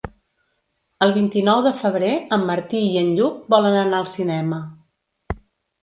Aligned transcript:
El 1.07 1.13
vint-i-nou 1.17 1.61
de 1.67 1.75
febrer 1.83 2.11
en 2.39 2.47
Martí 2.49 2.83
i 2.89 2.99
en 3.05 3.15
Lluc 3.21 3.39
volen 3.57 3.81
anar 3.87 4.03
al 4.05 4.13
cinema. 4.19 4.65